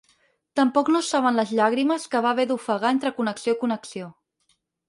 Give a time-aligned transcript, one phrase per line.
[0.59, 4.13] Tampoc no saben les llàgrimes que va haver d’ofegar entre connexió i connexió.